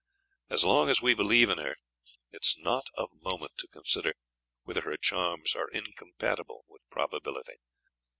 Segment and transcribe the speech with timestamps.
[0.49, 1.75] As long as we believe in her,
[2.31, 4.15] it is not of moment to consider
[4.63, 7.57] whether her charms are incompatible with probability.